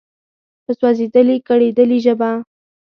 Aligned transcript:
په 0.63 0.71
سوزیدلي، 0.79 1.37
کړیدلي 1.47 1.97
ژبه 2.05 2.31